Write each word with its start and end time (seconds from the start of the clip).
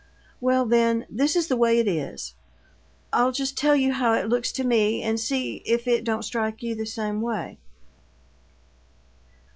Well, 0.39 0.65
then, 0.65 1.05
this 1.11 1.35
is 1.35 1.47
the 1.47 1.55
way 1.55 1.77
it 1.77 1.87
is. 1.87 2.33
I'll 3.13 3.31
just 3.31 3.55
tell 3.55 3.75
you 3.75 3.91
how 3.93 4.13
it 4.13 4.29
looks 4.29 4.51
to 4.53 4.63
me 4.63 5.03
and 5.03 5.19
see 5.19 5.57
if 5.63 5.87
it 5.87 6.03
don't 6.03 6.23
strike 6.25 6.63
you 6.63 6.73
the 6.73 6.87
same 6.87 7.21
way." 7.21 7.59